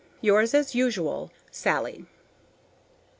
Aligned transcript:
Yours, 0.19 0.55
as 0.55 0.73
usual, 0.73 1.31
SALLIE. 1.51 2.07